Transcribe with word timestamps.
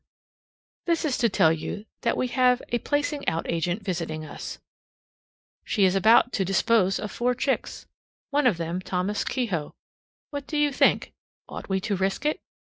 This 0.87 1.05
is 1.05 1.15
to 1.19 1.29
tell 1.29 1.53
you 1.53 1.85
that 2.01 2.17
we 2.17 2.25
have 2.29 2.59
a 2.69 2.79
placing 2.79 3.27
out 3.27 3.47
agent 3.47 3.83
visiting 3.83 4.25
us. 4.25 4.57
She 5.63 5.85
is 5.85 5.93
about 5.93 6.33
to 6.33 6.43
dispose 6.43 6.99
of 6.99 7.11
four 7.11 7.35
chicks, 7.35 7.85
one 8.31 8.47
of 8.47 8.57
them 8.57 8.79
Thomas 8.81 9.23
Kehoe. 9.23 9.75
What 10.31 10.47
do 10.47 10.57
you 10.57 10.71
think? 10.71 11.13
Ought 11.47 11.69
we 11.69 11.79
to 11.81 11.95
risk 11.95 12.25
it? 12.25 12.41